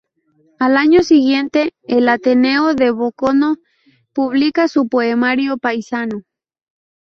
Al 0.57 0.77
año 0.77 1.03
siguiente 1.03 1.75
el 1.83 2.09
Ateneo 2.09 2.73
de 2.73 2.89
Boconó 2.89 3.57
publica 4.13 4.67
su 4.67 4.87
poemario 4.89 5.59
"Paisano". 5.59 6.23